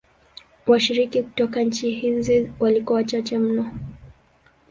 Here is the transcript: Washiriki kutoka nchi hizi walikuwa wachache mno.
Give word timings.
Washiriki 0.67 1.23
kutoka 1.23 1.61
nchi 1.61 1.91
hizi 1.91 2.51
walikuwa 2.59 2.97
wachache 2.97 3.37
mno. 3.37 3.71